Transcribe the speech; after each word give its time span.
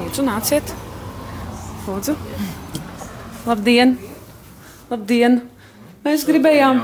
Lūdzu, 0.00 0.22
nāciet. 0.24 0.70
Lūdzu. 1.84 2.14
Labdien! 3.44 3.98
Labdien! 4.88 5.42
Mēs 6.06 6.24
gribējām 6.24 6.80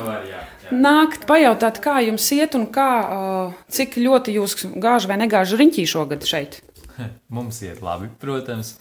nākt, 0.76 1.24
pajautāt, 1.28 1.80
kā 1.80 1.96
jums 2.04 2.26
iet 2.36 2.56
un 2.58 2.66
kā, 2.74 2.90
uh, 3.00 3.54
cik 3.72 3.96
ļoti 4.02 4.36
jūs 4.36 4.58
gāžat 4.76 5.08
vai 5.08 5.16
negāžat 5.22 5.62
riņķī 5.62 5.86
šogad 5.88 6.26
šeit. 6.28 6.60
Mums 7.34 7.62
iet 7.64 7.80
labi, 7.84 8.10
protams, 8.20 8.74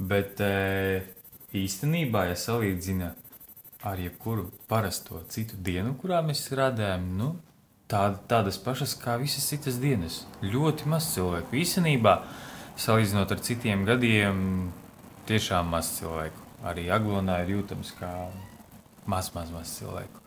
bet 0.00 0.40
e, 0.40 1.02
īstenībā, 1.56 2.30
ja 2.30 2.38
salīdzina 2.38 3.12
ar 3.84 4.00
jebkuru 4.00 4.48
parasto 4.72 5.20
citu 5.32 5.58
dienu, 5.60 5.92
kurā 6.00 6.22
mēs 6.24 6.46
strādājam, 6.46 7.10
nu, 7.18 7.34
tāda, 7.92 8.22
tādas 8.30 8.56
pašas 8.62 8.96
kā 8.96 9.18
visas 9.20 9.50
citas 9.52 9.76
dienas. 9.82 10.22
Ļoti 10.40 10.88
maz 10.88 11.12
cilvēku. 11.12 11.60
Īstenībā, 11.60 12.16
salīdzinot 12.80 13.34
ar 13.34 13.42
citiem 13.44 13.84
gadiem, 13.88 14.38
tiešām 15.28 15.70
maz 15.72 15.92
cilvēku. 15.98 16.38
Arī 16.66 16.86
Aglonā 16.94 17.40
ir 17.42 17.56
jūtams, 17.56 17.90
kā 17.98 18.10
maz, 19.10 19.32
maz, 19.34 19.50
maz 19.50 19.72
cilvēku. 19.78 20.22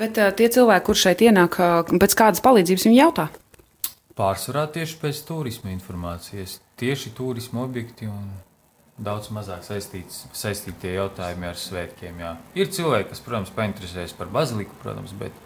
Bet 0.00 0.18
uh, 0.20 0.30
tie 0.36 0.48
cilvēki, 0.52 0.86
kurš 0.86 1.06
šeit 1.08 1.24
ienāk, 1.24 1.56
uh, 1.60 1.96
pēc 2.00 2.16
kādas 2.16 2.44
palīdzības 2.44 2.86
viņi 2.88 3.00
jautā? 3.00 3.30
Pārsvarā 4.16 4.66
tieši 4.74 4.98
pēc 5.00 5.22
turisma 5.28 5.72
informācijas, 5.72 6.58
tieši 6.80 7.12
turisma 7.16 7.64
objekti 7.64 8.08
un 8.10 8.28
daudz 9.00 9.30
mazāk 9.32 9.64
saistīts, 9.64 10.26
saistītie 10.36 10.92
jautājumi 10.98 11.48
ar 11.48 11.56
svētkiem. 11.56 12.20
Jā. 12.20 12.34
Ir 12.58 12.68
cilvēki, 12.72 13.10
kas, 13.14 13.22
protams, 13.24 13.52
painteresējas 13.56 14.16
par 14.18 14.28
baziliku, 14.32 14.76
protams, 14.82 15.14
bet 15.16 15.36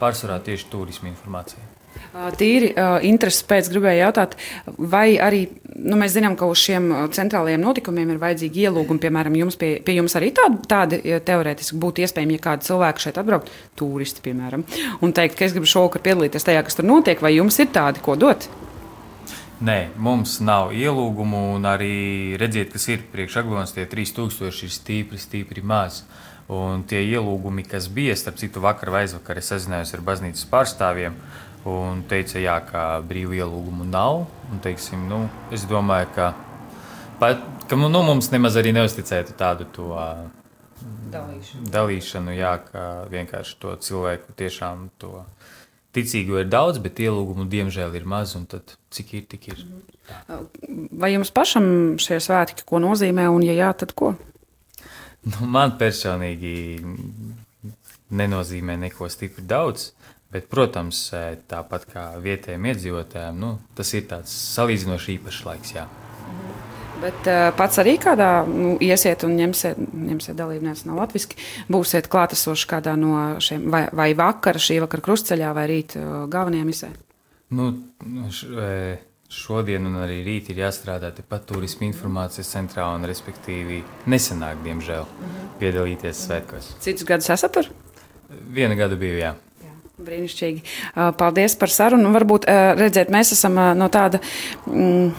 pārsvarā 0.00 0.36
tieši 0.44 0.68
turisma 0.72 1.08
informācija. 1.12 1.64
Tīri 2.10 2.72
interesi 3.06 3.44
pēc 3.46 3.68
gribēju 3.70 4.00
jautāt, 4.02 4.32
vai 4.66 5.14
arī 5.22 5.44
nu, 5.76 5.98
mēs 6.00 6.16
zinām, 6.16 6.34
ka 6.38 6.48
uz 6.50 6.58
šiem 6.58 6.88
centrālajiem 7.14 7.62
notikumiem 7.62 8.10
ir 8.10 8.20
vajadzīgi 8.22 8.64
ielūgumi, 8.66 9.02
piemēram, 9.02 9.36
jums 9.38 9.58
pie, 9.60 9.76
pie 9.84 9.94
jums 10.00 10.16
arī 10.18 10.32
tādi, 10.34 10.58
tādi 10.70 11.00
teorētiski 11.26 11.78
būtu 11.80 12.02
iespējami, 12.04 12.38
ja 12.38 12.44
kādi 12.48 12.66
cilvēki 12.66 13.04
šeit 13.04 13.20
atbraukt, 13.22 13.52
turisti, 13.78 14.24
piemēram, 14.26 14.64
un 15.06 15.14
teikt, 15.14 15.38
ka 15.38 15.46
es 15.46 15.54
gribu 15.54 15.70
šovakar 15.70 16.02
piedalīties 16.08 16.48
tajā, 16.48 16.64
kas 16.66 16.78
tur 16.78 16.88
notiek, 16.88 17.22
vai 17.22 17.36
jums 17.36 17.60
ir 17.62 17.70
tādi, 17.74 18.02
ko 18.02 18.16
dot? 18.18 18.48
Nē, 19.60 19.92
mums 20.00 20.38
nav 20.42 20.72
ielūgumu, 20.72 21.44
un 21.58 21.68
arī 21.68 22.34
redziet, 22.40 22.72
kas 22.72 22.88
ir 22.88 23.04
priekšaglonas, 23.12 23.76
tie 23.76 23.84
3000 23.86 24.64
ir 24.64 24.72
stipri, 24.72 25.20
stipri 25.20 25.62
maz. 25.62 26.02
Un 26.50 26.80
tie 26.88 27.04
ielūgumi, 27.04 27.62
kas 27.68 27.84
bija, 27.94 28.16
starp 28.18 28.40
citu, 28.40 28.58
vakar 28.64 28.90
vai 28.90 29.04
aizvakar, 29.04 29.38
es 29.38 29.52
sazinājos 29.52 29.92
ar 29.94 30.00
baznīcas 30.02 30.48
pārstāvjiem, 30.50 31.14
uh, 31.14 31.49
un 31.68 32.02
teica, 32.08 32.38
jā, 32.40 32.56
ka 32.64 32.84
brīvu 33.06 33.36
ielūgumu 33.40 33.86
nav. 33.88 34.24
Un, 34.50 34.60
teiksim, 34.64 35.06
nu, 35.10 35.24
es 35.54 35.66
domāju, 35.68 36.08
ka, 36.16 36.32
pat, 37.20 37.42
ka 37.68 37.78
nu, 37.78 37.90
mums 37.90 38.30
nemaz 38.32 38.56
arī 38.60 38.72
neuzticētu 38.76 39.36
tādu 39.38 39.68
to, 39.74 39.90
dalīšanu. 41.12 41.68
dalīšanu, 41.74 42.34
jā, 42.38 42.54
ka 42.70 42.86
vienkārši 43.12 43.58
to 43.60 43.74
cilvēku 43.88 44.36
tiešām 44.38 44.88
to. 45.00 45.24
Ticīgo 45.90 46.38
ir 46.38 46.46
daudz, 46.46 46.78
bet 46.78 47.00
ielūgumu 47.02 47.48
diemžēl 47.50 47.96
ir 47.98 48.04
maz. 48.06 48.36
Tad, 48.48 48.76
cik 48.94 49.14
ir, 49.18 49.24
tik 49.26 49.48
ir. 49.50 49.64
Vai 50.94 51.10
jums 51.16 51.32
pašam 51.34 51.98
šie 51.98 52.20
svētki 52.22 52.62
ko 52.66 52.78
nozīmē, 52.82 53.26
un, 53.34 53.42
ja 53.42 53.56
jā, 53.58 53.72
tad 53.74 53.96
ko? 53.98 54.14
Nu, 55.26 55.48
man 55.50 55.74
personīgi 55.80 56.78
nenozīmē 58.10 58.78
neko 58.86 59.10
stipri 59.10 59.44
daudz. 59.46 59.90
Bet, 60.30 60.46
protams, 60.50 61.08
e, 61.10 61.40
tāpat 61.50 61.88
kā 61.90 62.04
vietējiem 62.22 62.68
iedzīvotājiem, 62.70 63.40
nu, 63.42 63.56
tas 63.74 63.90
ir 63.98 64.04
tāds 64.10 64.34
salīdzinoši 64.54 65.16
īpašs 65.16 65.42
laiks. 65.48 65.74
Jā. 65.74 65.88
Bet 67.00 67.28
uh, 67.32 67.48
pats 67.56 67.80
arī 67.80 67.94
kādā 68.00 68.28
nu, 68.46 68.74
iesiet 68.84 69.24
un 69.24 69.32
ņemsiet, 69.38 69.78
ņemsiet 69.80 70.36
dalību, 70.36 70.66
nevis 70.68 70.84
nav 70.84 71.00
latviski, 71.00 71.38
būsiet 71.72 72.10
klātesoši 72.12 72.68
kādā 72.68 72.92
no 73.00 73.14
šiem, 73.40 73.70
vai, 73.72 73.86
vai 73.96 74.10
vakara, 74.18 74.60
šī 74.60 74.82
vakara 74.84 75.06
krustceļā, 75.08 75.52
vai 75.56 75.64
rīt 75.70 75.96
uh, 75.96 76.26
galvenajā 76.30 76.66
misē? 76.68 76.90
Nu, 77.56 77.70
š, 78.28 78.52
šodien 79.30 79.86
un 79.88 79.96
arī 80.02 80.20
rīt 80.26 80.50
ir 80.52 80.60
jāstrādā 80.64 81.12
tepat 81.16 81.46
turisma 81.48 81.88
informācijas 81.88 82.50
centrā 82.52 82.88
un, 82.94 83.06
respektīvi, 83.08 83.80
nesenāk, 84.10 84.60
diemžēl, 84.66 85.06
piedalīties 85.62 86.26
svētkos. 86.26 86.74
Citus 86.84 87.08
gadus 87.08 87.30
esat 87.32 87.54
tur? 87.56 87.70
Viena 88.52 88.76
gada 88.78 88.98
bija, 88.98 89.16
jā. 89.24 89.32
Brīnišķīgi. 90.06 90.62
Paldies 91.20 91.56
par 91.60 91.72
sarunu. 91.72 92.12
Varbūt 92.14 92.48
redzēt, 92.78 93.12
mēs 93.12 93.34
esam 93.36 93.58
no 93.76 93.90
tāda. 93.92 94.20
Mm, 94.70 95.12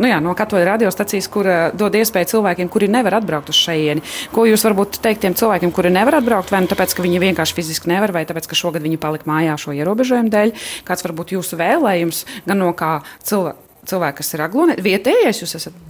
nu 0.00 0.10
jā, 0.10 0.18
no 0.22 0.34
katoļa 0.36 0.68
radiostacijas, 0.70 1.28
kur 1.32 1.48
uh, 1.48 1.58
dod 1.76 1.96
iespēju 1.98 2.30
cilvēkiem, 2.34 2.70
kuri 2.72 2.88
nevar 2.92 3.18
atbraukt 3.18 3.50
uz 3.52 3.58
šejieni. 3.58 4.04
Ko 4.34 4.46
jūs 4.48 4.64
varbūt 4.66 5.00
teikt 5.04 5.24
tiem 5.24 5.36
cilvēkiem, 5.38 5.72
kuri 5.74 5.92
nevar 5.94 6.18
atbraukt, 6.20 6.52
vai 6.54 6.62
nu 6.64 6.70
tāpēc, 6.70 6.94
ka 6.96 7.04
viņi 7.04 7.22
vienkārši 7.28 7.58
fiziski 7.58 7.92
nevar, 7.92 8.14
vai 8.16 8.26
tāpēc, 8.28 8.48
ka 8.50 8.58
šogad 8.58 8.84
viņi 8.84 9.00
palika 9.02 9.28
mājā 9.30 9.56
šo 9.60 9.76
ierobežojumu 9.76 10.32
dēļ? 10.32 10.54
Kāds 10.88 11.06
varbūt 11.06 11.36
jūsu 11.36 11.60
vēlējums 11.60 12.24
gan 12.48 12.62
no 12.62 12.72
kā 12.76 12.98
cilvēka, 13.26 13.82
cilvēka 13.86 14.22
kas 14.22 14.34
ir 14.36 14.46
aglonē, 14.48 14.80
vietējais 14.84 15.44
jūs 15.44 15.60
esat? 15.60 15.85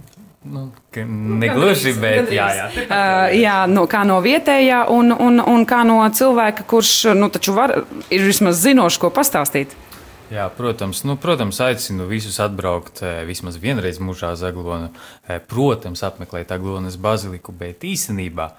Nu, 0.47 0.67
negluži, 1.41 1.91
bet 1.99 2.31
jā, 2.31 2.47
jā. 2.55 2.67
Uh, 2.85 3.33
jā 3.35 3.57
no, 3.71 3.83
kā 3.91 4.03
no 4.07 4.21
vietējā, 4.23 4.85
un, 4.93 5.11
un, 5.11 5.41
un 5.43 5.65
kā 5.67 5.81
no 5.87 5.99
cilvēka, 6.07 6.63
kurš 6.69 6.93
nu, 7.17 7.29
var, 7.57 7.75
ir 8.13 8.23
vismaz 8.27 8.63
zinošs, 8.63 9.01
ko 9.01 9.11
pastāstīt. 9.13 9.75
Jā, 10.27 10.49
protams, 10.51 11.05
nu, 11.07 11.15
protams, 11.15 11.59
aicinu 11.63 12.07
visus 12.09 12.41
atbraukt 12.43 12.99
vismaz 13.27 13.55
vienreiz 13.63 14.01
mūžā 14.03 14.33
uz 14.35 14.41
Aglonu. 14.43 14.89
Protams, 15.47 16.03
apmeklēt 16.03 16.51
Aglonas 16.51 16.97
baziliku, 16.99 17.55
bet 17.55 17.85
īstenībā 17.87 18.49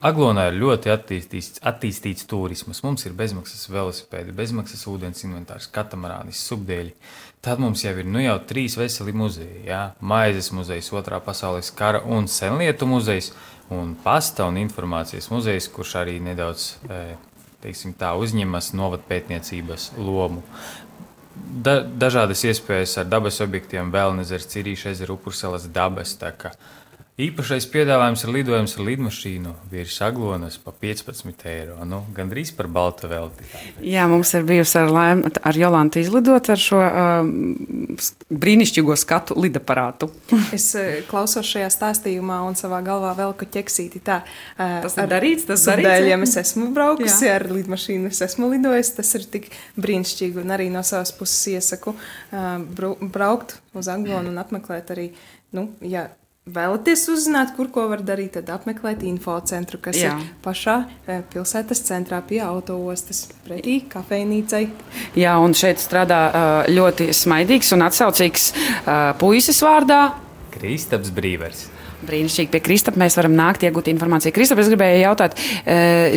Aglonā 0.00 0.46
ir 0.48 0.56
ļoti 0.62 0.88
attīstīts, 0.94 1.58
attīstīts 1.60 2.24
turisms. 2.24 2.80
Mums 2.86 3.04
ir 3.04 3.12
bezmaksas 3.18 3.66
velosipēdi, 3.68 4.32
bezmaksas 4.32 4.86
ūdens 4.88 5.26
inventārs, 5.26 5.66
katamarānis, 5.74 6.40
subdēļi. 6.48 6.94
Tad 7.40 7.60
mums 7.62 7.80
jau 7.84 7.94
ir 7.96 8.04
nu 8.04 8.20
jau 8.20 8.36
trīs 8.44 8.76
veseli 8.76 9.14
muzeji. 9.16 9.62
Jā? 9.70 9.94
Maizes 10.00 10.50
muzejs, 10.52 10.90
otrā 10.92 11.22
pasaules 11.24 11.72
kara 11.72 12.02
un 12.04 12.28
senlietu 12.28 12.88
muzejs 12.88 13.32
un 13.72 13.94
pasta 14.04 14.44
un 14.50 14.58
informācijas 14.60 15.30
muzejs, 15.32 15.70
kurš 15.72 15.94
arī 16.02 16.18
nedaudz 16.20 16.74
teiksim, 17.64 17.94
tā, 17.96 18.12
uzņemas 18.18 18.72
novatpētniecības 18.76 19.92
lomu. 20.00 20.44
Da, 21.40 21.78
dažādas 21.80 22.42
iespējas 22.44 22.98
ar 23.00 23.08
dabas 23.08 23.40
objektiem, 23.40 23.92
Vēlnezers, 23.94 24.48
Cirīša 24.50 24.92
ezera, 24.94 25.14
Upurselas 25.16 25.66
dabas. 25.72 26.16
Īpašais 27.20 27.66
piedāvājums 27.68 28.22
ir 28.24 28.30
lidojums 28.32 28.74
ar 28.78 28.84
lidmašīnu 28.86 29.50
virs 29.68 29.96
Aglonas 30.06 30.54
par 30.62 30.76
15 30.80 31.42
eiro. 31.50 31.76
Nu, 31.84 31.98
Gan 32.16 32.30
drīz 32.30 32.52
par 32.56 32.68
baltu 32.72 33.10
velti. 33.10 33.44
Jā, 33.84 34.06
mums 34.08 34.30
ir 34.38 34.46
bijusi 34.48 34.78
ar 34.80 34.92
laimi 34.94 35.28
ar 35.28 35.58
Jolantu 35.58 36.00
izlidot 36.00 36.48
ar 36.54 36.60
šo 36.60 36.78
um, 36.80 37.32
brīnišķīgo 38.30 38.96
skatu 38.96 39.36
lidaparātu. 39.36 40.08
es 40.56 40.70
uh, 40.78 41.02
klausos 41.10 41.50
šajā 41.50 41.68
stāstījumā 41.74 42.38
un 42.46 42.56
savā 42.56 42.78
galvā 42.86 43.12
vēl 43.18 43.34
ko 43.36 43.48
ķeksīti 43.58 44.00
tā. 44.06 44.22
Uh, 44.54 44.78
tas 44.86 44.96
ir 44.96 45.10
darīts, 45.10 45.48
tas 45.50 45.66
ir 45.74 45.84
dēļiem 45.84 46.24
es 46.24 46.38
esmu 46.40 46.70
braukusi 46.76 47.28
Jā. 47.28 47.36
ar 47.40 47.48
lidmašīnu, 47.50 48.14
es 48.14 48.22
esmu 48.30 48.48
lidojis, 48.54 48.94
tas 48.96 49.12
ir 49.18 49.26
tik 49.34 49.50
brīnišķīgi 49.76 50.40
un 50.40 50.56
arī 50.56 50.70
no 50.72 50.86
savas 50.86 51.12
puses 51.16 51.42
iesaku 51.52 51.92
uh, 51.98 52.96
braukt 53.12 53.58
uz 53.76 53.92
Aglonu 53.92 54.32
un 54.32 54.40
apmeklēt 54.40 54.94
arī, 54.96 55.10
nu, 55.56 55.68
ja 55.84 56.08
vēlaties 56.48 57.04
uzzināt, 57.12 57.54
kur 57.56 57.68
ko 57.72 57.86
var 57.90 58.02
darīt, 58.06 58.34
tad 58.38 58.50
apmeklēt 58.54 59.02
infocentru, 59.06 59.80
kas 59.82 59.98
Jā. 60.00 60.14
ir 60.16 60.30
pašā 60.44 60.76
eh, 61.06 61.20
pilsētas 61.32 61.82
centrā 61.86 62.20
pie 62.26 62.40
autoostas, 62.44 63.26
pretī 63.44 63.80
kafejnīcai. 63.90 64.64
Jā, 65.20 65.36
un 65.42 65.56
šeit 65.56 65.82
strādā 65.82 66.22
eh, 66.30 66.72
ļoti 66.76 67.10
smaidīgs 67.16 67.74
un 67.76 67.84
atsaucīgs 67.88 68.52
eh, 68.54 68.96
puisis 69.20 69.60
vārdā 69.66 70.06
Kristaps 70.50 71.12
Brīvers. 71.14 71.68
Brīnišķīgi 72.00 72.48
pie 72.48 72.62
Kristapa 72.64 72.98
mēs 72.98 73.14
varam 73.18 73.34
nākt, 73.36 73.66
iegūt 73.68 73.90
informāciju. 73.92 74.32
Kristap, 74.32 74.62
es 74.62 74.70
gribēju 74.72 75.02
jautāt, 75.02 75.36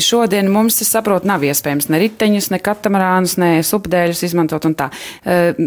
šodien 0.02 0.48
mums, 0.50 0.80
es 0.80 0.88
saprotu, 0.96 1.28
nav 1.28 1.44
iespējams 1.44 1.90
ne 1.92 2.00
riteņus, 2.06 2.48
ne 2.56 2.62
katamarānus, 2.64 3.36
ne 3.44 3.52
supdēļus 3.68 4.24
izmantot 4.30 4.64
un 4.72 4.80
tā. 4.80 4.88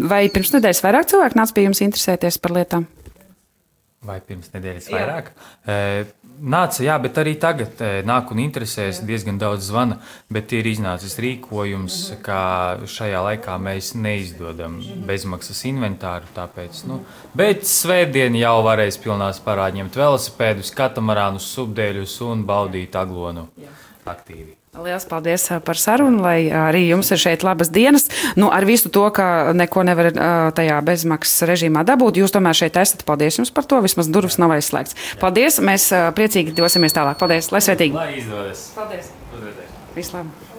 Vai 0.09 0.25
pirms 0.33 0.55
nedēļas 0.57 0.83
vairāk 0.87 1.13
cilvēku 1.13 1.37
nāca 1.37 1.53
pie 1.53 1.67
jums 1.69 1.85
interesēties 1.85 2.41
par 2.41 2.57
lietām? 2.57 2.89
Vai 4.05 4.19
pirms 4.21 4.51
nedēļas 4.53 4.87
vairāk? 4.93 5.31
Jā. 5.65 6.05
Nāca, 6.37 6.83
jā, 6.85 6.93
bet 7.01 7.17
arī 7.17 7.31
tagad 7.41 7.79
nāk 8.05 8.29
un 8.29 8.37
interesēs. 8.43 8.99
Diezgan 9.01 9.39
daudz 9.41 9.71
zvana, 9.71 9.97
bet 10.29 10.53
ir 10.53 10.69
iznācis 10.69 11.17
rīkojums, 11.17 11.95
ka 12.21 12.41
šajā 12.85 13.23
laikā 13.25 13.55
mēs 13.57 13.95
neizdodam 13.97 14.77
bezmaksas 15.09 15.63
inventāru. 15.71 16.29
Tāpēc, 16.37 16.83
nu, 16.91 16.99
bet 17.37 17.65
svētdien 17.65 18.37
jau 18.37 18.59
varēs 18.69 19.01
pilnā 19.01 19.31
spārā 19.33 19.71
ņemt 19.79 19.97
velosipēdus, 19.97 20.75
katamarānus, 20.77 21.49
subdēļus 21.57 22.19
un 22.29 22.45
baudīt 22.45 22.95
aglonu 23.01 23.47
aktīvi. 24.11 24.55
Lielas 24.77 25.07
paldies 25.09 25.47
par 25.65 25.79
sarunu, 25.79 26.21
lai 26.21 26.51
arī 26.53 26.83
jums 26.91 27.09
ir 27.13 27.21
šeit 27.21 27.45
labas 27.45 27.71
dienas. 27.73 28.05
Nu, 28.37 28.51
ar 28.53 28.65
visu 28.67 28.91
to, 28.93 29.07
ka 29.15 29.53
neko 29.57 29.85
nevar 29.87 30.11
tajā 30.57 30.77
bezmaksas 30.85 31.47
režīmā 31.49 31.81
dabūt, 31.87 32.19
jūs 32.21 32.35
tomēr 32.35 32.57
šeit 32.57 32.77
esat. 32.77 33.01
Paldies 33.07 33.39
jums 33.41 33.53
par 33.53 33.65
to. 33.65 33.81
Vismaz 33.85 34.11
durvis 34.13 34.37
nav 34.41 34.53
aizslēgts. 34.57 34.97
Paldies! 35.21 35.57
Mēs 35.65 35.89
priecīgi 36.17 36.53
dosimies 36.57 36.93
tālāk. 36.97 37.17
Paldies! 37.21 37.49
Lai 37.55 37.63
svētīgi! 37.65 37.97
Lai 37.97 38.11
izdodas! 38.21 38.69
Paldies! 38.77 39.09
Vislabāk! 39.97 40.56